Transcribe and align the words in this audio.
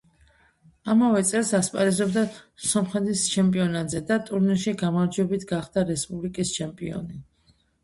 ამავე 0.93 1.19
წელს 1.31 1.51
ასპარეზობდა 1.57 2.23
სომხეთის 2.69 3.27
ჩემპიონატზე 3.35 4.03
და 4.09 4.19
ტურნირში 4.31 4.75
გამარჯვებით 4.85 5.47
გახდა 5.55 5.87
რესპუბლიკის 5.93 6.57
ჩემპიონი. 6.59 7.25